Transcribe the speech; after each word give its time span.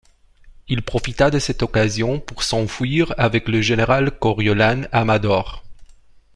Il 0.67 0.81
profita 0.81 1.29
de 1.29 1.37
cette 1.37 1.61
occasion 1.61 2.19
pour 2.19 2.41
s’enfuir 2.41 3.13
avec 3.19 3.47
le 3.47 3.61
Général 3.61 4.09
Coriolan 4.09 4.81
Amador. 4.91 5.61